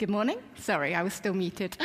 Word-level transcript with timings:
Good 0.00 0.08
morning. 0.08 0.38
Sorry, 0.56 0.94
I 0.94 1.02
was 1.02 1.12
still 1.12 1.34
muted. 1.34 1.76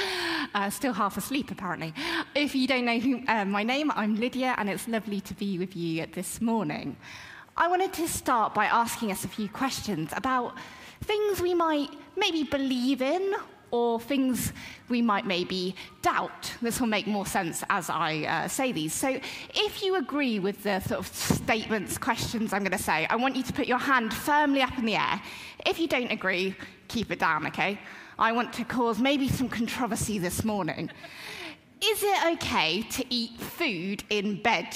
Uh, 0.53 0.69
still 0.69 0.93
half 0.93 1.17
asleep, 1.17 1.51
apparently. 1.51 1.93
If 2.33 2.55
you 2.55 2.65
don't 2.65 2.85
know 2.85 2.97
who, 2.97 3.21
uh, 3.27 3.43
my 3.43 3.61
name, 3.61 3.91
I'm 3.93 4.15
Lydia, 4.15 4.55
and 4.57 4.69
it's 4.69 4.87
lovely 4.87 5.19
to 5.19 5.33
be 5.33 5.59
with 5.59 5.75
you 5.75 6.05
this 6.13 6.39
morning. 6.39 6.95
I 7.57 7.67
wanted 7.67 7.91
to 7.91 8.07
start 8.07 8.53
by 8.53 8.67
asking 8.67 9.11
us 9.11 9.25
a 9.25 9.27
few 9.27 9.49
questions 9.49 10.11
about 10.15 10.55
things 11.03 11.41
we 11.41 11.53
might 11.53 11.89
maybe 12.15 12.43
believe 12.43 13.01
in 13.01 13.35
or 13.71 13.99
things 13.99 14.53
we 14.89 15.01
might 15.01 15.25
maybe 15.25 15.75
doubt. 16.01 16.53
This 16.61 16.79
will 16.79 16.87
make 16.87 17.07
more 17.07 17.25
sense 17.25 17.63
as 17.69 17.89
I 17.89 18.23
uh, 18.23 18.47
say 18.47 18.71
these. 18.71 18.93
So, 18.93 19.19
if 19.53 19.83
you 19.83 19.95
agree 19.95 20.39
with 20.39 20.63
the 20.63 20.79
sort 20.81 20.99
of 20.99 21.07
statements, 21.07 21.97
questions 21.97 22.53
I'm 22.53 22.61
going 22.61 22.77
to 22.77 22.83
say, 22.83 23.05
I 23.09 23.15
want 23.15 23.35
you 23.35 23.43
to 23.43 23.53
put 23.53 23.67
your 23.67 23.77
hand 23.77 24.13
firmly 24.13 24.61
up 24.61 24.77
in 24.77 24.85
the 24.85 24.95
air. 24.95 25.21
If 25.65 25.79
you 25.79 25.87
don't 25.87 26.11
agree, 26.11 26.55
keep 26.87 27.11
it 27.11 27.19
down, 27.19 27.47
okay? 27.47 27.79
I 28.17 28.31
want 28.31 28.53
to 28.53 28.63
cause 28.63 28.99
maybe 28.99 29.27
some 29.27 29.49
controversy 29.49 30.19
this 30.19 30.45
morning. 30.45 30.89
Is 31.83 32.03
it 32.03 32.33
okay 32.33 32.83
to 32.83 33.05
eat 33.13 33.39
food 33.39 34.03
in 34.09 34.41
bed? 34.41 34.75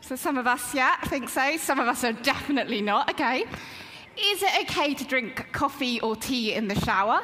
So, 0.00 0.16
some 0.16 0.36
of 0.36 0.46
us, 0.46 0.74
yeah, 0.74 0.96
I 1.00 1.06
think 1.06 1.28
so. 1.28 1.56
Some 1.58 1.78
of 1.78 1.88
us 1.88 2.04
are 2.04 2.12
definitely 2.12 2.80
not, 2.80 3.10
okay? 3.10 3.44
Is 4.16 4.42
it 4.42 4.50
okay 4.62 4.94
to 4.94 5.04
drink 5.04 5.46
coffee 5.52 6.00
or 6.00 6.16
tea 6.16 6.54
in 6.54 6.68
the 6.68 6.78
shower? 6.80 7.20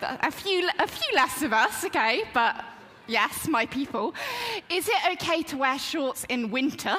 A 0.00 0.30
few, 0.30 0.68
a 0.78 0.86
few 0.86 1.14
less 1.14 1.42
of 1.42 1.52
us, 1.52 1.84
okay, 1.84 2.24
but 2.32 2.64
yes, 3.06 3.48
my 3.48 3.66
people. 3.66 4.14
Is 4.70 4.88
it 4.88 4.96
okay 5.12 5.42
to 5.44 5.56
wear 5.56 5.78
shorts 5.78 6.24
in 6.28 6.50
winter? 6.50 6.96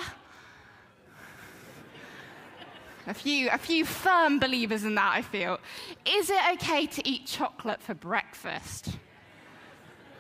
A 3.08 3.14
few, 3.14 3.50
a 3.52 3.58
few 3.58 3.86
firm 3.86 4.40
believers 4.40 4.84
in 4.84 4.96
that, 4.96 5.12
I 5.14 5.22
feel. 5.22 5.60
Is 6.06 6.32
it 6.32 6.42
okay 6.54 6.88
to 6.88 7.08
eat 7.08 7.28
chocolate 7.28 7.82
for 7.82 7.94
breakfast? 7.94 8.98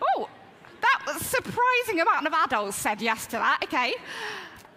Oh, 0.01 0.29
that 0.81 1.01
was 1.07 1.25
surprising 1.25 1.99
amount 2.01 2.27
of 2.27 2.33
adults 2.33 2.77
said 2.77 3.01
yes 3.01 3.25
to 3.27 3.37
that, 3.37 3.61
okay. 3.63 3.95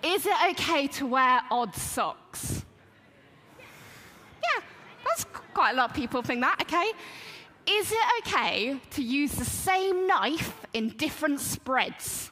Is 0.03 0.27
it 0.27 0.37
okay 0.51 0.87
to 0.87 1.07
wear 1.07 1.41
odd 1.51 1.75
socks? 1.75 2.65
Yeah, 3.59 4.63
that's 5.05 5.25
quite 5.55 5.73
a 5.73 5.77
lot 5.77 5.91
of 5.91 5.97
people 5.97 6.23
think 6.23 6.41
that, 6.41 6.59
okay? 6.63 6.93
Is 7.67 7.93
it 7.93 8.27
okay 8.27 8.81
to 8.91 9.03
use 9.03 9.33
the 9.33 9.45
same 9.45 10.07
knife 10.07 10.67
in 10.73 10.91
different 10.91 11.41
spreads? 11.41 12.31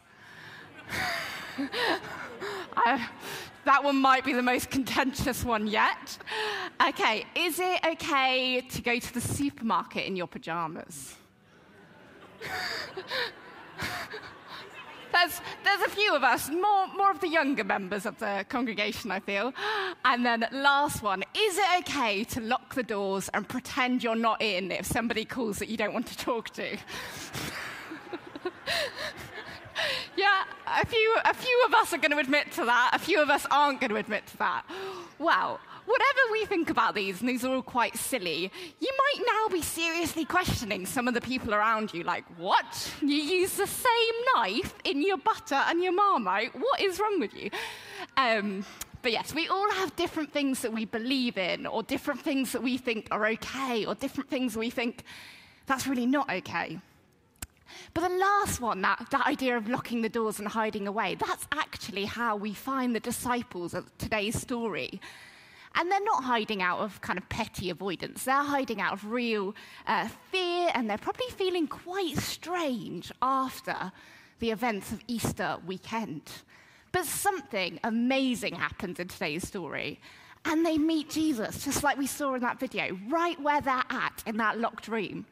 I, 2.77 3.09
that 3.65 3.83
one 3.83 3.97
might 3.97 4.25
be 4.25 4.33
the 4.33 4.43
most 4.43 4.71
contentious 4.71 5.45
one 5.45 5.67
yet. 5.67 6.19
Okay, 6.89 7.27
is 7.35 7.59
it 7.59 7.81
okay 7.85 8.61
to 8.61 8.83
go 8.83 8.99
to 8.99 9.15
the 9.15 9.21
supermarket 9.21 10.07
in 10.07 10.15
your 10.15 10.29
pajamas? 10.29 11.17
there's, 15.13 15.41
there's 15.65 15.83
a 15.83 15.91
few 15.91 16.15
of 16.15 16.23
us, 16.23 16.49
more, 16.51 16.87
more 16.97 17.11
of 17.11 17.21
the 17.21 17.29
younger 17.29 17.65
members 17.65 18.07
of 18.07 18.19
the 18.19 18.45
congregation, 18.49 19.11
I 19.11 19.21
feel. 19.21 19.53
And 20.05 20.25
then 20.25 20.47
last 20.53 21.03
one, 21.03 21.23
is 21.35 21.59
it 21.59 21.81
okay 21.81 22.25
to 22.25 22.41
lock 22.41 22.75
the 22.75 22.83
doors 22.83 23.29
and 23.35 23.49
pretend 23.49 24.03
you're 24.03 24.17
not 24.17 24.41
in 24.43 24.71
if 24.71 24.87
somebody 24.87 25.25
calls 25.25 25.59
that 25.59 25.69
you 25.69 25.77
don't 25.77 25.93
want 25.93 26.07
to 26.09 26.17
talk 26.17 26.51
to? 26.51 26.77
yeah, 30.17 30.45
a 30.67 30.87
few, 30.87 31.17
a 31.25 31.35
few 31.35 31.65
of 31.67 31.75
us 31.75 31.93
are 31.93 31.99
going 31.99 32.13
to 32.13 32.19
admit 32.19 32.53
to 32.53 32.65
that. 32.65 32.91
A 32.95 32.99
few 32.99 33.21
of 33.23 33.31
us 33.31 33.47
aren't 33.51 33.81
going 33.81 33.91
to 33.91 33.97
admit 33.97 34.27
to 34.29 34.37
that. 34.39 34.65
Well, 35.19 35.61
whatever 35.87 36.21
we 36.33 36.45
think 36.45 36.71
about 36.71 36.95
these, 36.95 37.21
and 37.21 37.29
these 37.29 37.45
are 37.45 37.55
all 37.55 37.63
quite 37.63 37.97
silly, 37.97 38.51
you 38.81 38.93
might 38.99 39.25
now 39.27 39.49
be 39.49 39.63
seriously 39.63 40.25
questioning 40.25 40.85
some 40.85 41.09
of 41.09 41.15
the 41.15 41.21
people 41.21 41.55
around 41.55 41.95
you. 41.95 42.03
Like, 42.03 42.25
what? 42.39 42.93
You 43.01 43.17
use 43.17 43.55
the 43.55 43.67
same 43.67 44.15
knife 44.35 44.75
in 44.85 45.03
your 45.03 45.19
butter 45.19 45.55
and 45.55 45.83
your 45.83 45.93
marmite? 45.93 46.55
What 46.55 46.81
is 46.81 47.01
wrong 47.01 47.21
with 47.21 47.35
you? 47.35 47.51
Um, 48.17 48.65
but 49.03 49.13
yes, 49.13 49.33
we 49.35 49.49
all 49.49 49.71
have 49.73 49.95
different 49.97 50.33
things 50.33 50.61
that 50.63 50.73
we 50.73 50.85
believe 50.85 51.39
in, 51.39 51.67
or 51.67 51.83
different 51.83 52.21
things 52.21 52.53
that 52.53 52.63
we 52.63 52.77
think 52.77 53.09
are 53.11 53.27
okay, 53.29 53.87
or 53.87 53.95
different 53.95 54.29
things 54.29 54.57
we 54.57 54.71
think 54.71 55.05
that's 55.67 55.87
really 55.87 56.07
not 56.07 56.31
okay. 56.31 56.79
But 57.95 58.09
the 58.09 58.17
last 58.17 58.61
one, 58.61 58.83
that, 58.83 59.07
that 59.11 59.27
idea 59.27 59.57
of 59.57 59.69
locking 59.69 60.03
the 60.03 60.09
doors 60.09 60.39
and 60.39 60.49
hiding 60.49 60.87
away, 60.87 61.17
that's 61.17 61.47
actually 61.53 62.05
how 62.05 62.37
we 62.37 62.55
find 62.55 62.95
the 62.95 63.01
disciples 63.01 63.75
of 63.75 63.97
today's 63.99 64.41
story. 64.41 65.01
And 65.77 65.93
they're 65.93 66.03
not 66.05 66.25
hiding 66.25 66.63
out 66.63 66.81
of 66.81 67.01
kind 67.03 67.19
of 67.19 67.29
petty 67.29 67.71
avoidance. 67.71 68.25
They're 68.25 68.43
hiding 68.43 68.81
out 68.81 68.95
of 68.95 69.05
real 69.11 69.55
uh, 69.87 70.09
fear, 70.33 70.71
and 70.75 70.89
they're 70.89 70.99
probably 70.99 71.29
feeling 71.29 71.69
quite 71.69 72.17
strange 72.17 73.13
after 73.21 73.93
the 74.39 74.51
events 74.51 74.91
of 74.91 75.03
Easter 75.07 75.59
weekend. 75.67 76.23
But 76.93 77.05
something 77.05 77.79
amazing 77.85 78.55
happens 78.55 78.99
in 78.99 79.09
today's 79.09 79.47
story. 79.47 80.01
And 80.47 80.65
they 80.65 80.79
meet 80.79 81.11
Jesus, 81.11 81.65
just 81.65 81.83
like 81.83 81.99
we 81.99 82.07
saw 82.07 82.35
in 82.35 82.41
that 82.41 82.61
video, 82.61 82.99
right 83.09 83.39
where 83.41 83.61
they're 83.61 83.83
at 83.91 84.23
in 84.27 84.37
that 84.39 84.59
locked 84.59 84.89
room. 84.89 85.27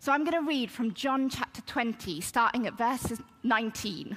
So 0.00 0.10
I'm 0.10 0.24
going 0.24 0.42
to 0.42 0.46
read 0.46 0.70
from 0.70 0.92
John 0.92 1.28
chapter 1.28 1.62
20, 1.62 2.20
starting 2.20 2.66
at 2.66 2.76
verse 2.76 3.12
19. 3.42 4.16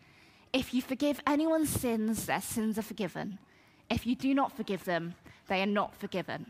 If 0.53 0.73
you 0.73 0.81
forgive 0.81 1.21
anyone's 1.25 1.69
sins, 1.69 2.25
their 2.25 2.41
sins 2.41 2.77
are 2.77 2.83
forgiven. 2.83 3.39
If 3.89 4.05
you 4.05 4.15
do 4.15 4.33
not 4.33 4.55
forgive 4.55 4.85
them, 4.85 5.15
they 5.47 5.61
are 5.61 5.67
not 5.67 5.95
forgiven. 5.95 6.45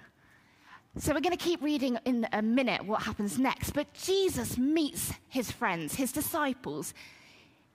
So 0.98 1.14
we're 1.14 1.22
going 1.22 1.38
to 1.38 1.44
keep 1.44 1.62
reading 1.62 1.98
in 2.06 2.28
a 2.34 2.42
minute 2.42 2.86
what 2.86 3.04
happens 3.04 3.40
next. 3.40 3.72
But 3.72 3.94
Jesus 3.94 4.58
meets 4.58 5.14
his 5.30 5.52
friends, 5.52 5.96
his 5.96 6.12
disciples, 6.12 6.94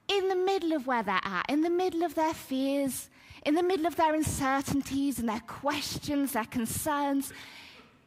in 0.08 0.28
the 0.28 0.36
middle 0.36 0.72
of 0.72 0.86
where 0.86 1.02
they're 1.02 1.20
at, 1.22 1.46
in 1.48 1.62
the 1.62 1.70
middle 1.70 2.02
of 2.02 2.14
their 2.14 2.34
fears, 2.34 3.08
in 3.44 3.54
the 3.54 3.62
middle 3.62 3.86
of 3.86 3.96
their 3.96 4.14
uncertainties 4.14 5.18
and 5.18 5.28
their 5.28 5.40
questions, 5.40 6.32
their 6.32 6.44
concerns 6.44 7.32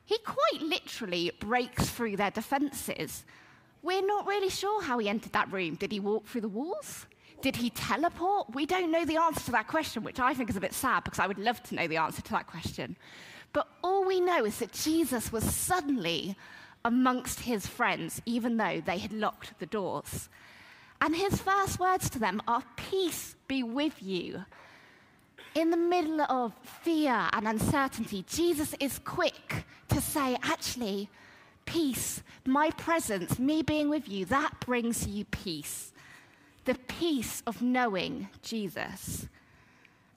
he 0.10 0.18
quite 0.26 0.64
literally 0.64 1.32
breaks 1.40 1.88
through 1.88 2.18
their 2.18 2.32
defenses. 2.32 3.24
We're 3.84 4.04
not 4.04 4.26
really 4.26 4.50
sure 4.50 4.82
how 4.82 4.98
he 4.98 5.08
entered 5.08 5.34
that 5.34 5.52
room. 5.52 5.76
Did 5.76 5.92
he 5.92 6.00
walk 6.00 6.26
through 6.26 6.42
the 6.42 6.50
walls? 6.50 7.06
Did 7.42 7.56
he 7.56 7.70
teleport? 7.70 8.54
We 8.54 8.66
don't 8.66 8.92
know 8.92 9.06
the 9.06 9.18
answer 9.18 9.46
to 9.46 9.52
that 9.52 9.68
question, 9.68 10.04
which 10.04 10.20
I 10.20 10.34
think 10.34 10.50
is 10.50 10.58
a 10.58 10.62
bit 10.62 10.74
sad 10.74 11.04
because 11.04 11.20
I 11.20 11.28
would 11.28 11.40
love 11.40 11.62
to 11.64 11.76
know 11.76 11.88
the 11.88 11.98
answer 11.98 12.22
to 12.22 12.32
that 12.32 12.48
question. 12.48 12.98
But 13.54 13.68
all 13.84 14.06
we 14.06 14.20
know 14.20 14.46
is 14.46 14.60
that 14.60 14.74
Jesus 14.74 15.32
was 15.32 15.44
suddenly 15.44 16.36
amongst 16.86 17.42
his 17.42 17.66
friends, 17.66 18.22
even 18.26 18.58
though 18.58 18.82
they 18.86 18.98
had 18.98 19.14
locked 19.14 19.58
the 19.60 19.66
doors. 19.66 20.30
And 21.02 21.16
his 21.16 21.42
first 21.42 21.80
words 21.80 22.10
to 22.12 22.20
them 22.20 22.42
are, 22.48 22.64
Peace 22.76 23.36
be 23.48 23.64
with 23.64 24.02
you. 24.04 24.44
In 25.56 25.72
the 25.72 25.78
middle 25.78 26.22
of 26.22 26.54
fear 26.84 27.28
and 27.34 27.48
uncertainty, 27.48 28.24
Jesus 28.28 28.76
is 28.80 29.00
quick 29.00 29.66
to 29.90 30.00
say, 30.00 30.38
actually, 30.44 31.10
peace, 31.66 32.22
my 32.46 32.70
presence, 32.72 33.40
me 33.40 33.64
being 33.64 33.90
with 33.90 34.08
you, 34.08 34.26
that 34.26 34.60
brings 34.60 35.08
you 35.08 35.26
peace. 35.26 35.92
The 36.70 36.76
peace 36.76 37.42
of 37.48 37.64
knowing 37.64 38.30
Jesus. 38.44 39.28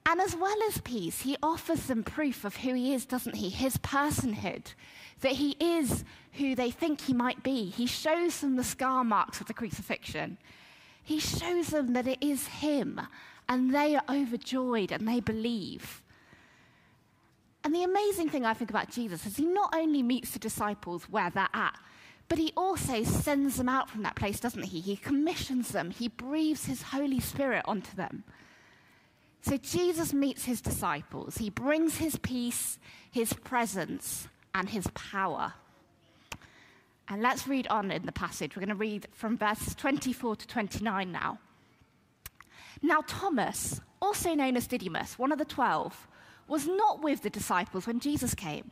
And 0.05 0.21
as 0.21 0.35
well 0.35 0.55
as 0.67 0.81
peace, 0.81 1.21
he 1.21 1.35
offers 1.41 1.87
them 1.87 2.03
proof 2.03 2.45
of 2.45 2.57
who 2.57 2.75
he 2.75 2.93
is, 2.93 3.07
doesn't 3.07 3.37
he? 3.37 3.49
His 3.49 3.77
personhood, 3.77 4.75
that 5.21 5.31
he 5.31 5.55
is 5.59 6.03
who 6.33 6.53
they 6.53 6.69
think 6.69 7.01
he 7.01 7.13
might 7.15 7.41
be. 7.41 7.71
He 7.71 7.87
shows 7.87 8.39
them 8.39 8.55
the 8.55 8.63
scar 8.63 9.03
marks 9.03 9.41
of 9.41 9.47
the 9.47 9.55
crucifixion. 9.55 10.37
He 11.03 11.17
shows 11.17 11.69
them 11.69 11.93
that 11.93 12.07
it 12.07 12.21
is 12.21 12.45
him 12.45 13.01
and 13.49 13.73
they 13.73 13.95
are 13.95 14.03
overjoyed 14.07 14.91
and 14.91 15.07
they 15.07 15.21
believe. 15.21 16.03
And 17.63 17.73
the 17.73 17.81
amazing 17.81 18.29
thing 18.29 18.45
I 18.45 18.53
think 18.53 18.69
about 18.69 18.91
Jesus 18.91 19.25
is 19.25 19.37
he 19.37 19.45
not 19.45 19.73
only 19.75 20.03
meets 20.03 20.29
the 20.29 20.37
disciples 20.37 21.05
where 21.09 21.31
they're 21.31 21.49
at, 21.51 21.79
but 22.33 22.39
he 22.39 22.51
also 22.57 23.03
sends 23.03 23.57
them 23.57 23.69
out 23.69 23.91
from 23.91 24.01
that 24.01 24.15
place, 24.15 24.39
doesn't 24.39 24.63
he? 24.63 24.79
He 24.79 24.95
commissions 24.95 25.69
them, 25.69 25.91
he 25.91 26.07
breathes 26.07 26.65
his 26.65 26.81
Holy 26.81 27.19
Spirit 27.19 27.61
onto 27.65 27.95
them. 27.95 28.23
So 29.43 29.57
Jesus 29.57 30.13
meets 30.13 30.45
his 30.45 30.59
disciples. 30.59 31.37
He 31.37 31.51
brings 31.51 31.97
his 31.97 32.15
peace, 32.15 32.79
his 33.11 33.33
presence, 33.33 34.29
and 34.55 34.67
his 34.67 34.87
power. 34.95 35.53
And 37.07 37.21
let's 37.21 37.47
read 37.47 37.67
on 37.67 37.91
in 37.91 38.07
the 38.07 38.11
passage. 38.11 38.55
We're 38.55 38.61
going 38.61 38.69
to 38.69 38.75
read 38.81 39.07
from 39.11 39.37
verses 39.37 39.75
24 39.75 40.37
to 40.37 40.47
29 40.47 41.11
now. 41.11 41.37
Now, 42.81 43.03
Thomas, 43.05 43.79
also 44.01 44.33
known 44.33 44.57
as 44.57 44.65
Didymus, 44.65 45.19
one 45.19 45.31
of 45.31 45.37
the 45.37 45.45
twelve, 45.45 46.07
was 46.47 46.65
not 46.65 47.03
with 47.03 47.21
the 47.21 47.29
disciples 47.29 47.85
when 47.85 47.99
Jesus 47.99 48.33
came. 48.33 48.71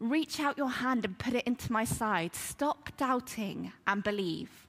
Reach 0.00 0.38
out 0.38 0.56
your 0.56 0.70
hand 0.70 1.04
and 1.04 1.18
put 1.18 1.34
it 1.34 1.46
into 1.46 1.72
my 1.72 1.84
side. 1.84 2.34
Stop 2.34 2.96
doubting 2.96 3.72
and 3.86 4.02
believe. 4.02 4.66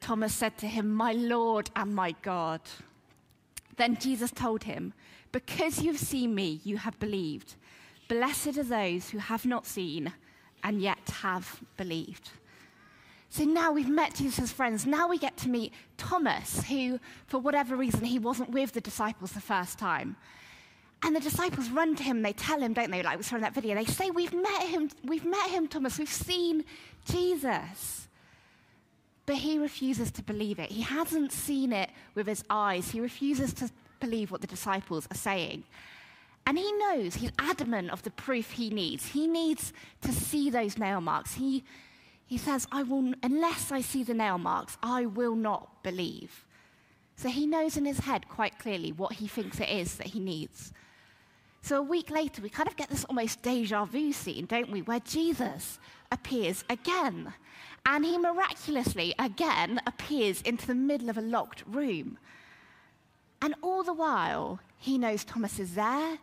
Thomas 0.00 0.34
said 0.34 0.56
to 0.58 0.66
him, 0.66 0.92
My 0.92 1.12
Lord 1.12 1.70
and 1.76 1.94
my 1.94 2.14
God. 2.22 2.60
Then 3.76 3.96
Jesus 3.98 4.30
told 4.30 4.64
him, 4.64 4.94
Because 5.32 5.82
you've 5.82 5.98
seen 5.98 6.34
me, 6.34 6.60
you 6.64 6.78
have 6.78 6.98
believed. 6.98 7.56
Blessed 8.08 8.58
are 8.58 8.62
those 8.62 9.10
who 9.10 9.18
have 9.18 9.44
not 9.46 9.66
seen 9.66 10.12
and 10.62 10.80
yet 10.80 11.10
have 11.22 11.60
believed. 11.76 12.30
So 13.28 13.44
now 13.44 13.72
we've 13.72 13.88
met 13.88 14.14
Jesus' 14.14 14.52
friends. 14.52 14.86
Now 14.86 15.08
we 15.08 15.18
get 15.18 15.36
to 15.38 15.48
meet 15.48 15.72
Thomas, 15.96 16.62
who, 16.64 17.00
for 17.26 17.38
whatever 17.38 17.74
reason, 17.74 18.04
he 18.04 18.18
wasn't 18.18 18.50
with 18.50 18.72
the 18.72 18.80
disciples 18.80 19.32
the 19.32 19.40
first 19.40 19.78
time. 19.78 20.16
And 21.04 21.14
the 21.14 21.20
disciples 21.20 21.68
run 21.68 21.94
to 21.96 22.02
him, 22.02 22.16
and 22.16 22.24
they 22.24 22.32
tell 22.32 22.58
him, 22.58 22.72
don't 22.72 22.90
they, 22.90 23.02
like 23.02 23.18
we 23.18 23.24
saw 23.24 23.36
in 23.36 23.42
that 23.42 23.52
video, 23.52 23.74
they 23.74 23.84
say, 23.84 24.10
We've 24.10 24.32
met 24.32 24.62
him, 24.62 24.90
we've 25.04 25.24
met 25.24 25.50
him, 25.50 25.68
Thomas, 25.68 25.98
we've 25.98 26.08
seen 26.08 26.64
Jesus. 27.04 28.08
But 29.26 29.36
he 29.36 29.58
refuses 29.58 30.10
to 30.12 30.22
believe 30.22 30.58
it. 30.58 30.70
He 30.70 30.80
hasn't 30.80 31.30
seen 31.30 31.72
it 31.72 31.90
with 32.14 32.26
his 32.26 32.42
eyes. 32.48 32.90
He 32.90 33.00
refuses 33.00 33.52
to 33.54 33.70
believe 34.00 34.30
what 34.30 34.40
the 34.40 34.46
disciples 34.46 35.06
are 35.10 35.16
saying. 35.16 35.64
And 36.46 36.58
he 36.58 36.72
knows, 36.72 37.16
he's 37.16 37.32
adamant 37.38 37.90
of 37.90 38.02
the 38.02 38.10
proof 38.10 38.52
he 38.52 38.70
needs. 38.70 39.06
He 39.08 39.26
needs 39.26 39.72
to 40.02 40.12
see 40.12 40.50
those 40.50 40.78
nail 40.78 41.00
marks. 41.00 41.34
He, 41.34 41.64
he 42.26 42.38
says, 42.38 42.66
I 42.72 42.82
will, 42.82 43.12
unless 43.22 43.72
I 43.72 43.82
see 43.82 44.02
the 44.02 44.14
nail 44.14 44.38
marks, 44.38 44.76
I 44.82 45.06
will 45.06 45.36
not 45.36 45.82
believe. 45.82 46.44
So 47.16 47.28
he 47.28 47.46
knows 47.46 47.76
in 47.76 47.84
his 47.84 48.00
head 48.00 48.28
quite 48.28 48.58
clearly 48.58 48.92
what 48.92 49.14
he 49.14 49.28
thinks 49.28 49.60
it 49.60 49.68
is 49.68 49.96
that 49.96 50.08
he 50.08 50.20
needs. 50.20 50.72
So 51.64 51.78
a 51.78 51.82
week 51.82 52.10
later, 52.10 52.42
we 52.42 52.50
kind 52.50 52.68
of 52.68 52.76
get 52.76 52.90
this 52.90 53.06
almost 53.06 53.40
deja 53.40 53.86
vu 53.86 54.12
scene, 54.12 54.44
don't 54.44 54.70
we, 54.70 54.82
where 54.82 55.00
Jesus 55.00 55.78
appears 56.12 56.62
again. 56.68 57.32
And 57.86 58.04
he 58.04 58.18
miraculously, 58.18 59.14
again, 59.18 59.80
appears 59.86 60.42
into 60.42 60.66
the 60.66 60.74
middle 60.74 61.08
of 61.08 61.16
a 61.16 61.22
locked 61.22 61.64
room. 61.66 62.18
And 63.40 63.54
all 63.62 63.82
the 63.82 63.94
while, 63.94 64.60
he 64.76 64.98
knows 64.98 65.24
Thomas 65.24 65.58
is 65.58 65.74
there. 65.74 66.18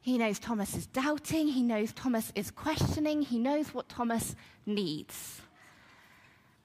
He 0.00 0.16
knows 0.16 0.38
Thomas 0.38 0.74
is 0.74 0.86
doubting. 0.86 1.48
He 1.48 1.62
knows 1.62 1.92
Thomas 1.92 2.32
is 2.34 2.50
questioning. 2.50 3.20
He 3.20 3.38
knows 3.38 3.74
what 3.74 3.90
Thomas 3.90 4.34
needs. 4.64 5.42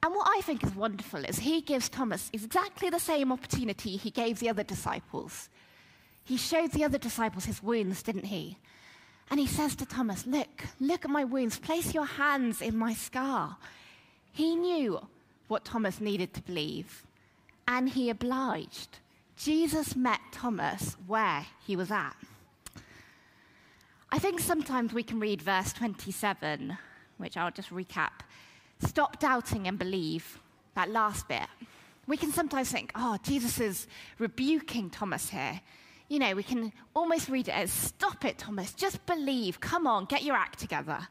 And 0.01 0.15
what 0.15 0.29
I 0.29 0.39
think 0.39 0.63
is 0.63 0.73
wonderful 0.73 1.25
is 1.25 1.39
he 1.39 1.59
gives 1.59 1.89
Thomas 1.89 2.29
exactly 2.31 2.89
the 2.89 2.97
same 2.97 3.33
opportunity 3.33 3.97
he 3.97 4.09
gave 4.09 4.39
the 4.39 4.47
other 4.47 4.63
disciples 4.63 5.49
he 6.31 6.37
showed 6.37 6.71
the 6.71 6.85
other 6.85 6.97
disciples 6.97 7.43
his 7.43 7.61
wounds, 7.61 8.01
didn't 8.01 8.27
he? 8.27 8.57
And 9.29 9.37
he 9.37 9.45
says 9.45 9.75
to 9.75 9.85
Thomas, 9.85 10.25
Look, 10.25 10.63
look 10.79 11.03
at 11.03 11.11
my 11.11 11.25
wounds. 11.25 11.59
Place 11.59 11.93
your 11.93 12.05
hands 12.05 12.61
in 12.61 12.77
my 12.77 12.93
scar. 12.93 13.57
He 14.31 14.55
knew 14.55 15.05
what 15.49 15.65
Thomas 15.65 15.99
needed 15.99 16.33
to 16.33 16.41
believe, 16.41 17.05
and 17.67 17.89
he 17.89 18.09
obliged. 18.09 18.99
Jesus 19.35 19.93
met 19.93 20.21
Thomas 20.31 20.95
where 21.05 21.47
he 21.67 21.75
was 21.75 21.91
at. 21.91 22.15
I 24.09 24.17
think 24.17 24.39
sometimes 24.39 24.93
we 24.93 25.03
can 25.03 25.19
read 25.19 25.41
verse 25.41 25.73
27, 25.73 26.77
which 27.17 27.35
I'll 27.35 27.51
just 27.51 27.71
recap. 27.71 28.21
Stop 28.79 29.19
doubting 29.19 29.67
and 29.67 29.77
believe, 29.77 30.39
that 30.75 30.89
last 30.89 31.27
bit. 31.27 31.49
We 32.07 32.15
can 32.15 32.31
sometimes 32.31 32.71
think, 32.71 32.93
oh, 32.95 33.17
Jesus 33.21 33.59
is 33.59 33.85
rebuking 34.17 34.89
Thomas 34.89 35.29
here 35.29 35.59
you 36.11 36.19
know, 36.19 36.35
we 36.35 36.43
can 36.43 36.73
almost 36.93 37.29
read 37.29 37.47
it 37.47 37.55
as 37.55 37.71
stop 37.71 38.25
it, 38.25 38.37
Thomas, 38.37 38.73
just 38.73 39.05
believe, 39.05 39.61
come 39.61 39.87
on, 39.87 40.03
get 40.03 40.23
your 40.23 40.35
act 40.35 40.59
together. 40.59 41.07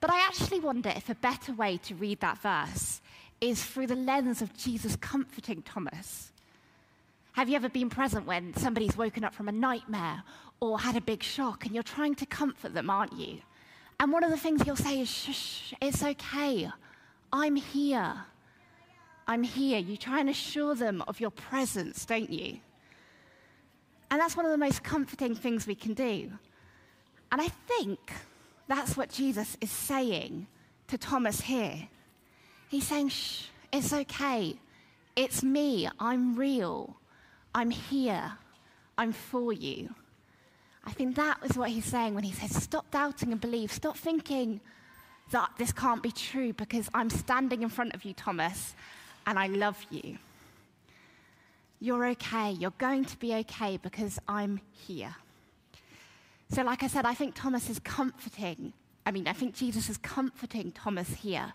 But 0.00 0.10
I 0.10 0.20
actually 0.20 0.60
wonder 0.60 0.90
if 0.90 1.10
a 1.10 1.16
better 1.16 1.52
way 1.52 1.78
to 1.78 1.96
read 1.96 2.20
that 2.20 2.38
verse 2.38 3.00
is 3.40 3.60
through 3.60 3.88
the 3.88 3.96
lens 3.96 4.42
of 4.42 4.56
Jesus 4.56 4.94
comforting 4.94 5.62
Thomas. 5.62 6.30
Have 7.32 7.48
you 7.48 7.56
ever 7.56 7.68
been 7.68 7.90
present 7.90 8.26
when 8.26 8.54
somebody's 8.54 8.96
woken 8.96 9.24
up 9.24 9.34
from 9.34 9.48
a 9.48 9.52
nightmare 9.52 10.22
or 10.60 10.78
had 10.78 10.94
a 10.94 11.00
big 11.00 11.24
shock 11.24 11.66
and 11.66 11.74
you're 11.74 11.82
trying 11.82 12.14
to 12.14 12.26
comfort 12.26 12.74
them, 12.74 12.88
aren't 12.88 13.14
you? 13.14 13.38
And 13.98 14.12
one 14.12 14.22
of 14.22 14.30
the 14.30 14.36
things 14.36 14.64
you'll 14.64 14.76
say 14.76 15.00
is, 15.00 15.08
shh, 15.08 15.72
it's 15.82 16.04
okay. 16.04 16.70
I'm 17.32 17.56
here. 17.56 18.14
I'm 19.26 19.42
here. 19.42 19.80
You 19.80 19.96
try 19.96 20.20
and 20.20 20.30
assure 20.30 20.76
them 20.76 21.02
of 21.08 21.18
your 21.18 21.32
presence, 21.32 22.04
don't 22.04 22.30
you? 22.30 22.60
And 24.10 24.20
that's 24.20 24.36
one 24.36 24.46
of 24.46 24.52
the 24.52 24.58
most 24.58 24.82
comforting 24.82 25.34
things 25.34 25.66
we 25.66 25.74
can 25.74 25.94
do. 25.94 26.30
And 27.30 27.40
I 27.40 27.48
think 27.48 27.98
that's 28.66 28.96
what 28.96 29.10
Jesus 29.10 29.56
is 29.60 29.70
saying 29.70 30.46
to 30.88 30.96
Thomas 30.96 31.42
here. 31.42 31.88
He's 32.68 32.86
saying, 32.86 33.10
shh, 33.10 33.44
it's 33.72 33.92
okay. 33.92 34.56
It's 35.16 35.42
me. 35.42 35.88
I'm 35.98 36.36
real. 36.36 36.96
I'm 37.54 37.70
here. 37.70 38.32
I'm 38.96 39.12
for 39.12 39.52
you. 39.52 39.94
I 40.84 40.92
think 40.92 41.16
that 41.16 41.38
is 41.44 41.56
what 41.56 41.70
he's 41.70 41.84
saying 41.84 42.14
when 42.14 42.24
he 42.24 42.32
says, 42.32 42.62
stop 42.62 42.90
doubting 42.90 43.32
and 43.32 43.40
believe. 43.40 43.70
Stop 43.70 43.96
thinking 43.96 44.60
that 45.30 45.50
this 45.58 45.72
can't 45.72 46.02
be 46.02 46.10
true 46.10 46.52
because 46.54 46.88
I'm 46.94 47.10
standing 47.10 47.62
in 47.62 47.68
front 47.68 47.94
of 47.94 48.04
you, 48.04 48.14
Thomas, 48.14 48.74
and 49.26 49.38
I 49.38 49.48
love 49.48 49.78
you. 49.90 50.16
You're 51.80 52.06
okay. 52.08 52.52
You're 52.52 52.72
going 52.78 53.04
to 53.04 53.16
be 53.18 53.34
okay 53.34 53.76
because 53.76 54.18
I'm 54.26 54.60
here. 54.72 55.14
So, 56.50 56.62
like 56.62 56.82
I 56.82 56.86
said, 56.86 57.04
I 57.04 57.14
think 57.14 57.34
Thomas 57.34 57.68
is 57.68 57.78
comforting. 57.78 58.72
I 59.04 59.10
mean, 59.10 59.28
I 59.28 59.32
think 59.32 59.54
Jesus 59.54 59.88
is 59.88 59.98
comforting 59.98 60.72
Thomas 60.72 61.08
here. 61.08 61.52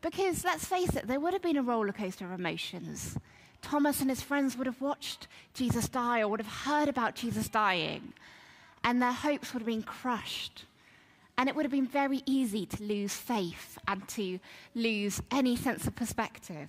Because 0.00 0.44
let's 0.44 0.64
face 0.64 0.94
it, 0.96 1.06
there 1.06 1.18
would 1.18 1.32
have 1.32 1.42
been 1.42 1.56
a 1.56 1.62
roller 1.62 1.92
coaster 1.92 2.26
of 2.26 2.38
emotions. 2.38 3.16
Thomas 3.62 4.00
and 4.00 4.10
his 4.10 4.20
friends 4.20 4.56
would 4.56 4.66
have 4.66 4.80
watched 4.80 5.26
Jesus 5.54 5.88
die 5.88 6.20
or 6.20 6.28
would 6.28 6.40
have 6.40 6.64
heard 6.64 6.88
about 6.88 7.14
Jesus 7.14 7.48
dying, 7.48 8.12
and 8.84 9.00
their 9.00 9.12
hopes 9.12 9.52
would 9.52 9.60
have 9.60 9.66
been 9.66 9.82
crushed. 9.82 10.66
And 11.36 11.48
it 11.48 11.56
would 11.56 11.64
have 11.64 11.72
been 11.72 11.86
very 11.86 12.22
easy 12.26 12.66
to 12.66 12.82
lose 12.82 13.14
faith 13.14 13.78
and 13.88 14.06
to 14.10 14.38
lose 14.74 15.20
any 15.30 15.56
sense 15.56 15.86
of 15.86 15.96
perspective. 15.96 16.68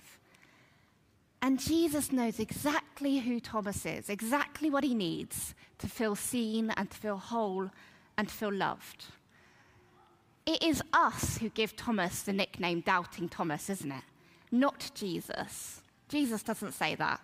And 1.46 1.60
Jesus 1.60 2.10
knows 2.10 2.40
exactly 2.40 3.20
who 3.20 3.38
Thomas 3.38 3.86
is, 3.86 4.10
exactly 4.10 4.68
what 4.68 4.82
he 4.82 4.96
needs 4.96 5.54
to 5.78 5.86
feel 5.86 6.16
seen 6.16 6.70
and 6.70 6.90
to 6.90 6.96
feel 6.96 7.18
whole 7.18 7.70
and 8.18 8.26
to 8.26 8.34
feel 8.34 8.52
loved. 8.52 9.04
It 10.44 10.60
is 10.60 10.82
us 10.92 11.38
who 11.38 11.48
give 11.50 11.76
Thomas 11.76 12.22
the 12.22 12.32
nickname 12.32 12.80
Doubting 12.80 13.28
Thomas, 13.28 13.70
isn't 13.70 13.92
it? 13.92 14.02
Not 14.50 14.90
Jesus. 14.96 15.82
Jesus 16.08 16.42
doesn't 16.42 16.74
say 16.74 16.96
that. 16.96 17.20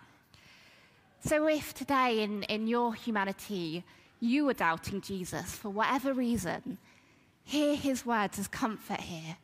So 1.19 1.49
if 1.49 1.73
today 1.73 2.23
in, 2.23 2.43
in 2.43 2.65
your 2.65 2.93
humanity 2.93 3.83
you 4.21 4.47
are 4.47 4.53
doubting 4.53 5.01
Jesus 5.01 5.53
for 5.53 5.67
whatever 5.67 6.13
reason, 6.13 6.77
hear 7.43 7.75
his 7.75 8.05
words 8.05 8.39
as 8.39 8.47
comfort 8.47 9.01
here. 9.01 9.35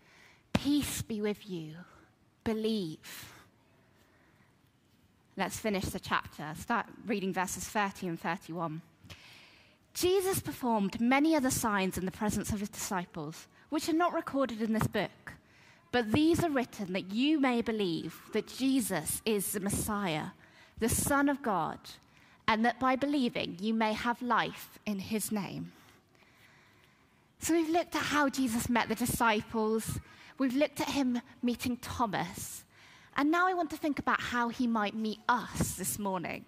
Peace 0.54 1.02
be 1.02 1.20
with 1.20 1.50
you. 1.50 1.74
Believe. 2.46 3.34
Let's 5.40 5.58
finish 5.58 5.86
the 5.86 6.02
chapter. 6.02 6.54
Start 6.60 6.86
reading 7.08 7.32
verses 7.32 7.64
30 7.64 8.10
and 8.10 8.20
31. 8.20 8.82
Jesus 9.94 10.42
performed 10.42 11.00
many 11.00 11.34
other 11.34 11.50
signs 11.50 11.98
in 11.98 12.04
the 12.04 12.12
presence 12.12 12.52
of 12.52 12.60
his 12.60 12.68
disciples, 12.68 13.48
which 13.70 13.88
are 13.88 13.94
not 13.94 14.12
recorded 14.12 14.62
in 14.62 14.74
this 14.74 14.88
book. 14.88 15.36
But 15.94 16.12
these 16.12 16.44
are 16.44 16.50
written 16.50 16.92
that 16.92 17.14
you 17.14 17.40
may 17.40 17.62
believe 17.62 18.20
that 18.34 18.48
Jesus 18.48 19.22
is 19.24 19.54
the 19.54 19.62
Messiah, 19.62 20.32
the 20.78 20.90
Son 20.90 21.30
of 21.30 21.42
God, 21.42 21.80
and 22.46 22.66
that 22.66 22.78
by 22.78 22.98
believing 22.98 23.56
you 23.62 23.74
may 23.74 23.94
have 23.94 24.22
life 24.22 24.78
in 24.86 25.00
his 25.00 25.32
name. 25.32 25.72
So 27.40 27.54
we've 27.54 27.70
looked 27.70 27.96
at 27.96 28.02
how 28.02 28.28
Jesus 28.28 28.68
met 28.68 28.90
the 28.90 28.96
disciples, 28.96 30.02
we've 30.38 30.58
looked 30.58 30.82
at 30.82 30.90
him 30.90 31.22
meeting 31.42 31.78
Thomas, 31.78 32.66
and 33.20 33.30
now 33.32 33.50
I 33.50 33.54
want 33.54 33.70
to 33.72 33.78
think 33.78 34.00
about 34.00 34.22
how 34.22 34.48
he 34.48 34.66
might 34.66 34.96
meet 34.96 35.20
us 35.28 35.74
this 35.74 36.00
morning. 36.00 36.46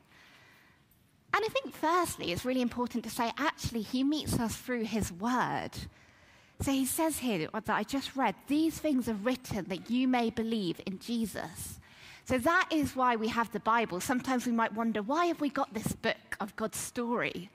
And 1.33 1.43
I 1.45 1.47
think, 1.49 1.75
firstly, 1.75 2.31
it's 2.31 2.45
really 2.45 2.61
important 2.61 3.03
to 3.03 3.09
say 3.09 3.29
actually, 3.37 3.81
he 3.81 4.05
meets 4.05 4.39
us 4.39 4.55
through 4.55 4.85
his 4.85 5.11
word. 5.11 5.71
So 6.61 6.71
he 6.71 6.85
says 6.85 7.19
here 7.19 7.49
that 7.53 7.69
I 7.69 7.83
just 7.83 8.15
read, 8.15 8.35
these 8.47 8.77
things 8.77 9.09
are 9.09 9.15
written 9.15 9.65
that 9.65 9.89
you 9.89 10.07
may 10.07 10.29
believe 10.29 10.79
in 10.85 10.99
Jesus. 10.99 11.81
So 12.23 12.37
that 12.37 12.69
is 12.71 12.95
why 12.95 13.17
we 13.17 13.27
have 13.27 13.51
the 13.51 13.59
Bible. 13.59 13.99
Sometimes 13.99 14.45
we 14.45 14.53
might 14.53 14.73
wonder, 14.73 15.01
why 15.01 15.25
have 15.25 15.41
we 15.41 15.49
got 15.49 15.73
this 15.73 15.91
book 15.91 16.37
of 16.39 16.55
God's 16.55 16.77
story? 16.77 17.49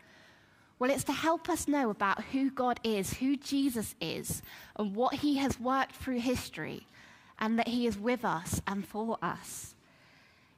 Well, 0.79 0.91
it's 0.91 1.05
to 1.05 1.13
help 1.13 1.49
us 1.49 1.67
know 1.67 1.89
about 1.89 2.23
who 2.25 2.51
God 2.51 2.81
is, 2.85 3.15
who 3.15 3.39
Jesus 3.39 3.95
is, 3.99 4.43
and 4.79 4.95
what 4.95 5.15
he 5.15 5.39
has 5.39 5.59
worked 5.59 5.93
through 5.93 6.21
history, 6.21 6.87
and 7.39 7.59
that 7.59 7.69
he 7.69 7.87
is 7.87 7.99
with 7.99 8.25
us 8.25 8.61
and 8.67 8.87
for 8.87 9.19
us. 9.23 9.75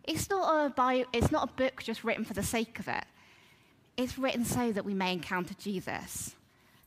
It's 0.05 0.31
not 0.31 0.67
a, 0.67 0.71
bio, 0.71 1.05
it's 1.13 1.31
not 1.31 1.51
a 1.51 1.53
book 1.53 1.83
just 1.83 2.05
written 2.05 2.25
for 2.25 2.35
the 2.35 2.43
sake 2.43 2.79
of 2.79 2.89
it. 2.89 3.05
It's 3.97 4.19
written 4.19 4.45
so 4.45 4.73
that 4.73 4.85
we 4.85 4.95
may 4.95 5.13
encounter 5.13 5.55
Jesus. 5.55 6.35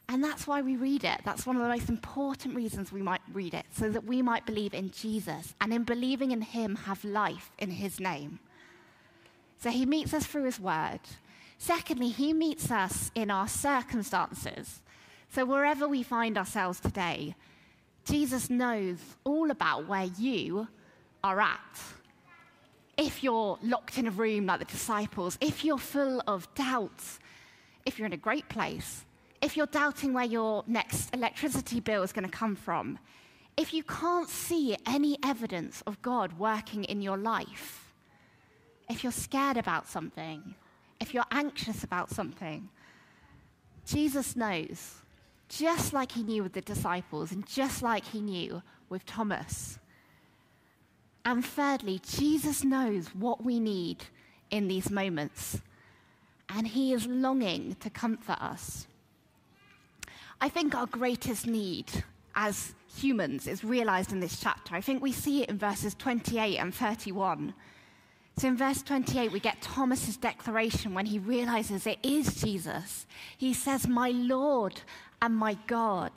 And 0.10 0.24
that's 0.24 0.48
why 0.48 0.62
we 0.62 0.76
read 0.76 1.04
it. 1.04 1.22
That's 1.24 1.46
one 1.46 1.56
of 1.56 1.62
the 1.62 1.70
most 1.70 1.88
important 1.88 2.56
reasons 2.56 2.92
we 2.92 3.02
might 3.02 3.22
read 3.32 3.54
it, 3.54 3.66
so 3.72 3.90
that 3.90 4.06
we 4.06 4.22
might 4.22 4.46
believe 4.46 4.74
in 4.74 4.92
Jesus 4.92 5.54
and 5.62 5.74
in 5.74 5.84
believing 5.84 6.32
in 6.32 6.42
him 6.42 6.76
have 6.76 7.04
life 7.06 7.52
in 7.60 7.72
his 7.72 8.00
name. 8.00 8.40
So 9.60 9.70
he 9.70 9.86
meets 9.86 10.14
us 10.14 10.26
through 10.26 10.46
his 10.46 10.60
word. 10.60 11.00
Secondly, 11.58 12.10
he 12.10 12.34
meets 12.34 12.72
us 12.72 13.12
in 13.14 13.30
our 13.30 13.48
circumstances. 13.48 14.82
So 15.30 15.46
wherever 15.46 15.88
we 15.88 16.02
find 16.02 16.38
ourselves 16.38 16.80
today, 16.80 17.36
Jesus 18.06 18.50
knows 18.50 18.98
all 19.24 19.52
about 19.52 19.88
where 19.88 20.10
you 20.18 20.68
are 21.24 21.40
at. 21.40 21.82
If 22.98 23.24
you're 23.24 23.58
locked 23.64 23.98
in 23.98 24.08
a 24.08 24.12
room 24.12 24.46
like 24.46 24.60
the 24.60 24.66
disciples, 24.66 25.38
if 25.42 25.64
you're 25.64 25.78
full 25.78 26.22
of 26.28 26.54
doubts, 26.56 27.20
if 27.86 27.98
you're 27.98 28.06
in 28.06 28.14
a 28.14 28.18
great 28.18 28.48
place, 28.50 29.06
if 29.42 29.58
you're 29.58 29.68
doubting 29.68 30.14
where 30.14 30.26
your 30.26 30.64
next 30.68 31.14
electricity 31.16 31.80
bill 31.80 32.04
is 32.04 32.12
going 32.12 32.26
to 32.26 32.32
come 32.32 32.56
from, 32.56 33.00
if 33.58 33.74
you 33.74 33.84
can't 33.84 34.30
see 34.30 34.76
any 34.86 35.18
evidence 35.24 35.82
of 35.88 36.02
God 36.02 36.38
working 36.40 36.84
in 36.86 37.02
your 37.02 37.18
life, 37.18 37.94
if 38.90 39.04
you're 39.04 39.12
scared 39.12 39.58
about 39.58 39.88
something, 39.88 40.56
if 41.00 41.14
you're 41.14 41.26
anxious 41.32 41.84
about 41.84 42.10
something, 42.12 42.70
Jesus 43.86 44.36
knows, 44.36 44.96
just 45.52 45.92
like 45.92 46.14
he 46.14 46.24
knew 46.24 46.42
with 46.42 46.54
the 46.54 46.62
disciples 46.62 47.32
and 47.32 47.46
just 47.46 47.84
like 47.84 48.06
he 48.06 48.22
knew 48.22 48.62
with 48.90 49.06
Thomas. 49.06 49.78
And 51.26 51.46
thirdly, 51.46 52.00
Jesus 52.08 52.64
knows 52.64 53.10
what 53.10 53.44
we 53.44 53.60
need 53.60 54.06
in 54.50 54.68
these 54.68 54.90
moments, 54.90 55.62
and 56.50 56.68
he 56.68 56.94
is 56.94 57.06
longing 57.06 57.76
to 57.80 57.90
comfort 57.90 58.42
us. 58.42 58.88
I 60.40 60.50
think 60.50 60.74
our 60.74 60.88
greatest 60.88 61.46
need 61.46 61.86
as 62.34 62.74
humans 62.98 63.48
is 63.48 63.64
realized 63.64 64.12
in 64.12 64.20
this 64.20 64.40
chapter. 64.40 64.76
I 64.76 64.82
think 64.82 65.02
we 65.02 65.12
see 65.12 65.44
it 65.44 65.50
in 65.50 65.58
verses 65.58 65.94
28 65.96 66.58
and 66.58 66.74
31. 66.74 67.54
So 68.38 68.48
in 68.48 68.58
verse 68.58 68.82
28, 68.82 69.32
we 69.32 69.40
get 69.40 69.62
Thomas's 69.62 70.18
declaration 70.18 70.94
when 70.94 71.06
he 71.06 71.20
realizes 71.20 71.86
it 71.86 72.00
is 72.02 72.42
Jesus. 72.42 73.06
He 73.38 73.54
says, 73.54 73.88
My 73.88 74.10
Lord 74.10 74.82
and 75.22 75.36
my 75.36 75.58
God. 75.68 76.12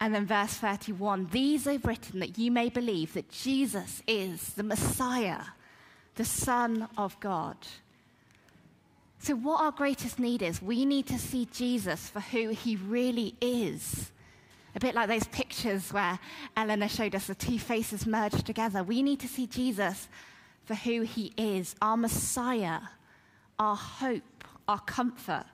And 0.00 0.14
then 0.14 0.26
verse 0.26 0.54
31 0.54 1.28
These 1.30 1.66
are 1.66 1.78
written 1.78 2.20
that 2.20 2.38
you 2.38 2.50
may 2.50 2.68
believe 2.68 3.14
that 3.14 3.30
Jesus 3.30 4.02
is 4.06 4.54
the 4.54 4.62
Messiah, 4.62 5.42
the 6.16 6.24
Son 6.24 6.88
of 6.96 7.18
God. 7.20 7.56
So, 9.20 9.36
what 9.36 9.60
our 9.60 9.70
greatest 9.70 10.18
need 10.18 10.42
is, 10.42 10.60
we 10.60 10.84
need 10.84 11.06
to 11.06 11.18
see 11.18 11.46
Jesus 11.52 12.08
for 12.08 12.18
who 12.18 12.48
he 12.48 12.74
really 12.74 13.36
is. 13.40 14.10
A 14.74 14.80
bit 14.80 14.96
like 14.96 15.08
those 15.08 15.28
pictures 15.28 15.92
where 15.92 16.18
Eleanor 16.56 16.88
showed 16.88 17.14
us 17.14 17.26
the 17.26 17.34
two 17.36 17.58
faces 17.58 18.06
merged 18.06 18.44
together. 18.44 18.82
We 18.82 19.02
need 19.02 19.20
to 19.20 19.28
see 19.28 19.46
Jesus 19.46 20.08
for 20.64 20.74
who 20.74 21.02
he 21.02 21.32
is 21.36 21.76
our 21.80 21.96
Messiah, 21.96 22.80
our 23.58 23.76
hope, 23.76 24.44
our 24.66 24.80
comfort. 24.80 25.44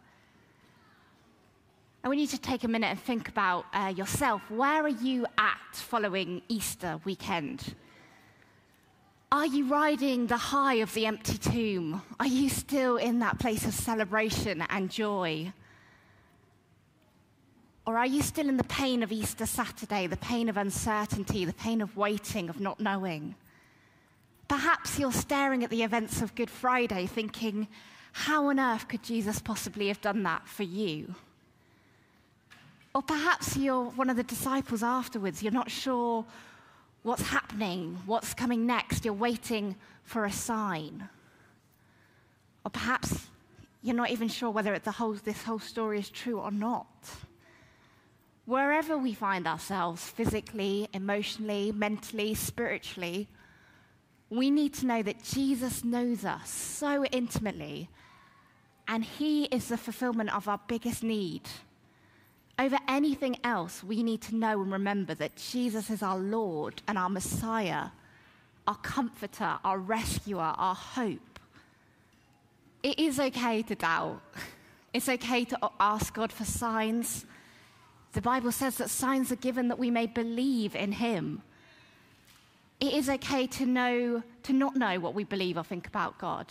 And 2.09 2.17
we 2.17 2.23
need 2.23 2.31
to 2.31 2.41
take 2.41 2.65
a 2.65 2.69
minute 2.69 2.87
and 2.87 2.99
think 2.99 3.29
about 3.29 3.67
uh, 3.75 3.93
yourself. 3.95 4.41
Where 4.51 4.83
are 4.83 4.89
you 4.89 5.27
at 5.37 5.59
following 5.73 6.41
Easter 6.49 6.99
weekend? 7.05 7.75
Are 9.31 9.45
you 9.45 9.69
riding 9.69 10.27
the 10.27 10.39
high 10.39 10.77
of 10.77 10.95
the 10.95 11.05
empty 11.05 11.37
tomb? 11.37 12.01
Are 12.19 12.27
you 12.27 12.49
still 12.49 12.97
in 12.97 13.19
that 13.19 13.39
place 13.39 13.67
of 13.67 13.75
celebration 13.75 14.65
and 14.71 14.91
joy? 14.91 15.53
Or 17.87 17.99
are 17.99 18.07
you 18.07 18.23
still 18.23 18.49
in 18.49 18.57
the 18.57 18.65
pain 18.65 19.03
of 19.03 19.13
Easter 19.13 19.45
Saturday, 19.45 20.07
the 20.07 20.17
pain 20.17 20.49
of 20.49 20.57
uncertainty, 20.57 21.45
the 21.45 21.53
pain 21.53 21.83
of 21.83 21.95
waiting, 21.95 22.49
of 22.49 22.59
not 22.59 22.81
knowing? 22.81 23.35
Perhaps 24.49 24.99
you're 24.99 25.13
staring 25.13 25.63
at 25.63 25.69
the 25.69 25.83
events 25.83 26.23
of 26.23 26.35
Good 26.35 26.49
Friday 26.49 27.05
thinking, 27.05 27.69
how 28.13 28.47
on 28.47 28.59
earth 28.59 28.89
could 28.89 29.03
Jesus 29.03 29.41
possibly 29.41 29.89
have 29.89 30.01
done 30.01 30.23
that 30.23 30.49
for 30.49 30.63
you? 30.63 31.15
Or 32.95 33.03
perhaps 33.03 33.57
you're 33.57 33.85
one 33.85 34.11
of 34.11 34.17
the 34.17 34.23
disciples 34.23 34.83
afterwards, 34.83 35.43
you're 35.43 35.53
not 35.53 35.71
sure 35.71 36.25
what's 37.03 37.23
happening, 37.23 37.99
what's 38.07 38.35
coming 38.35 38.67
next. 38.67 39.05
You're 39.05 39.15
waiting 39.15 39.77
for 40.05 40.25
a 40.25 40.33
sign. 40.33 41.09
Or 42.65 42.71
perhaps 42.71 43.27
you're 43.83 43.97
not 43.97 44.11
even 44.11 44.29
sure 44.29 44.51
whether 44.51 44.79
whole, 44.91 45.13
this 45.13 45.43
whole 45.43 45.59
story 45.59 45.99
is 45.99 46.11
true 46.11 46.39
or 46.41 46.51
not. 46.51 46.87
Wherever 48.47 48.97
we 48.97 49.13
find 49.13 49.47
ourselves, 49.47 50.03
physically, 50.09 50.89
emotionally, 50.93 51.71
mentally, 51.71 52.35
spiritually, 52.35 53.29
we 54.31 54.51
need 54.51 54.75
to 54.75 54.87
know 54.87 55.03
that 55.03 55.23
Jesus 55.23 55.85
knows 55.85 56.25
us 56.25 56.51
so 56.51 57.05
intimately, 57.07 57.89
and 58.87 59.05
He 59.05 59.45
is 59.45 59.69
the 59.69 59.77
fulfillment 59.77 60.35
of 60.35 60.49
our 60.49 60.61
biggest 60.67 61.03
need. 61.03 61.43
Over 62.59 62.79
anything 62.89 63.37
else, 63.45 63.85
we 63.85 64.03
need 64.03 64.21
to 64.23 64.35
know 64.35 64.61
and 64.61 64.73
remember 64.73 65.15
that 65.15 65.37
Jesus 65.37 65.91
is 65.91 66.03
our 66.03 66.19
Lord 66.19 66.83
and 66.89 66.99
our 66.99 67.09
Messiah, 67.09 67.87
our 68.67 68.77
comforter, 68.77 69.59
our 69.65 69.79
rescuer, 69.79 70.41
our 70.41 70.75
hope. 70.75 71.39
It 72.83 72.99
is 72.99 73.21
okay 73.21 73.63
to 73.63 73.75
doubt. 73.77 74.21
It's 74.93 75.09
okay 75.09 75.45
to 75.45 75.71
ask 75.79 76.15
God 76.15 76.33
for 76.33 76.45
signs. 76.45 77.27
The 78.13 78.21
Bible 78.21 78.51
says 78.51 78.79
that 78.79 78.91
signs 78.91 79.31
are 79.31 79.37
given 79.37 79.69
that 79.69 79.79
we 79.79 79.91
may 79.91 80.07
believe 80.07 80.75
in 80.75 80.93
Him. 80.93 81.43
It 82.81 82.95
is 82.95 83.09
okay 83.09 83.47
to 83.47 83.67
know, 83.67 84.23
to 84.45 84.53
not 84.53 84.75
know 84.75 84.99
what 84.99 85.15
we 85.15 85.25
believe 85.25 85.57
or 85.57 85.65
think 85.65 85.87
about 85.87 86.19
God. 86.19 86.47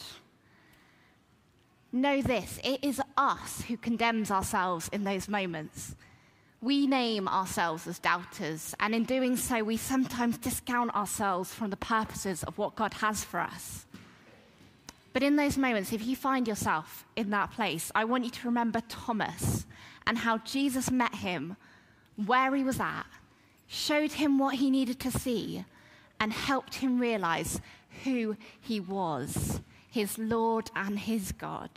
Know 1.92 2.22
this 2.22 2.60
it 2.64 2.84
is 2.84 3.02
us 3.16 3.62
who 3.62 3.78
condemns 3.78 4.30
ourselves 4.30 4.90
in 4.92 5.04
those 5.04 5.28
moments. 5.28 5.96
We 6.60 6.88
name 6.88 7.28
ourselves 7.28 7.88
as 7.88 8.00
doubters, 8.00 8.76
and 8.80 8.96
in 8.96 9.04
doing 9.04 9.38
so, 9.38 9.64
we 9.64 9.78
sometimes 9.78 10.38
discount 10.38 10.94
ourselves 10.96 11.54
from 11.54 11.70
the 11.70 11.78
purposes 11.78 12.44
of 12.44 12.58
what 12.58 12.76
God 12.76 12.96
has 12.96 13.24
for 13.24 13.40
us. 13.40 13.86
But 15.14 15.24
in 15.24 15.36
those 15.36 15.58
moments, 15.58 15.94
if 15.94 16.06
you 16.06 16.16
find 16.16 16.48
yourself 16.48 17.06
in 17.16 17.30
that 17.30 17.52
place, 17.52 17.92
I 17.96 18.06
want 18.06 18.26
you 18.26 18.32
to 18.32 18.48
remember 18.48 18.82
Thomas 18.90 19.66
and 20.06 20.18
how 20.18 20.40
Jesus 20.40 20.92
met 20.92 21.16
him 21.16 21.58
where 22.26 22.54
he 22.56 22.64
was 22.64 22.80
at, 22.80 23.06
showed 23.68 24.14
him 24.14 24.40
what 24.40 24.56
he 24.56 24.72
needed 24.72 25.00
to 25.02 25.12
see, 25.12 25.64
and 26.20 26.34
helped 26.34 26.76
him 26.76 27.00
realize 27.00 27.62
who 28.04 28.36
he 28.60 28.80
was 28.80 29.62
his 29.98 30.20
Lord 30.20 30.70
and 30.76 31.00
his 31.00 31.32
God. 31.32 31.72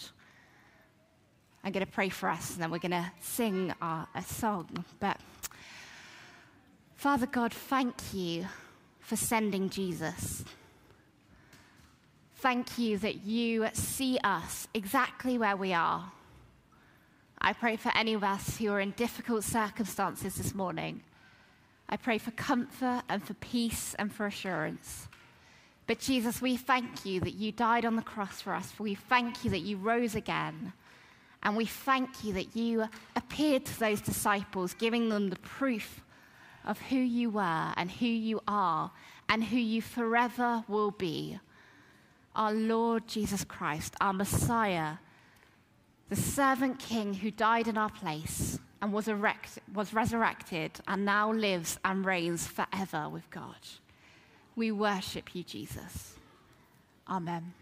I'm 1.65 1.73
going 1.73 1.87
to 1.87 1.91
pray 1.91 2.11
for 2.11 2.29
us 2.29 2.53
and 2.53 2.63
then 2.63 2.71
we're 2.71 2.77
going 2.77 2.91
to 2.91 3.11
sing 3.19 3.73
our, 3.81 4.07
a 4.15 4.23
song. 4.23 4.85
But 4.99 5.19
Father 6.97 7.25
God, 7.25 7.51
thank 7.51 7.95
you 8.13 8.45
for 8.99 9.17
sending 9.17 9.71
Jesus. 9.71 10.45
Thank 12.37 12.77
you 12.79 12.99
that 12.99 13.25
you 13.25 13.69
see 13.73 14.19
us 14.23 14.69
exactly 14.75 15.39
where 15.39 15.57
we 15.57 15.73
are. 15.73 16.13
I 17.41 17.55
pray 17.55 17.77
for 17.77 17.91
any 17.97 18.13
of 18.13 18.23
us 18.23 18.59
who 18.59 18.71
are 18.71 18.81
in 18.81 18.91
difficult 18.91 19.45
circumstances 19.45 20.35
this 20.35 20.55
morning. 20.55 21.03
I 21.89 21.97
pray 21.97 22.19
for 22.19 22.33
comfort 22.33 23.01
and 23.09 23.23
for 23.23 23.33
peace 23.33 23.95
and 23.99 24.13
for 24.13 24.27
assurance. 24.27 25.09
But 25.91 25.99
Jesus, 25.99 26.41
we 26.41 26.57
thank 26.57 27.05
you 27.05 27.19
that 27.19 27.35
you 27.35 27.51
died 27.51 27.85
on 27.85 27.97
the 27.97 28.03
cross 28.03 28.41
for 28.41 28.55
us. 28.55 28.73
We 28.79 28.95
thank 28.95 29.45
you 29.45 29.51
that 29.51 29.63
you 29.63 29.77
rose 29.77 30.15
again. 30.15 30.73
And 31.43 31.57
we 31.57 31.65
thank 31.67 32.23
you 32.23 32.33
that 32.35 32.55
you 32.55 32.85
appeared 33.17 33.65
to 33.65 33.81
those 33.81 34.01
disciples, 34.01 34.73
giving 34.75 35.09
them 35.09 35.31
the 35.31 35.37
proof 35.41 36.05
of 36.65 36.79
who 36.79 36.97
you 36.97 37.31
were 37.31 37.73
and 37.77 37.91
who 37.91 38.07
you 38.07 38.41
are 38.47 38.93
and 39.29 39.43
who 39.43 39.57
you 39.57 39.83
forever 39.83 40.63
will 40.69 40.93
be. 40.93 41.41
Our 42.37 42.53
Lord 42.53 43.09
Jesus 43.09 43.43
Christ, 43.43 43.97
our 44.01 44.13
Messiah, 44.13 44.99
the 46.09 46.15
servant 46.15 46.79
king 46.79 47.15
who 47.15 47.33
died 47.33 47.67
in 47.67 47.77
our 47.77 47.91
place 47.91 48.61
and 48.81 48.93
was, 48.93 49.09
erect, 49.09 49.59
was 49.75 49.93
resurrected 49.93 50.71
and 50.87 51.05
now 51.05 51.33
lives 51.33 51.81
and 51.85 52.07
reigns 52.07 52.47
forever 52.47 53.09
with 53.09 53.29
God. 53.31 53.57
We 54.57 54.73
worship 54.73 55.35
you, 55.35 55.43
Jesus. 55.43 56.15
Amen. 57.09 57.55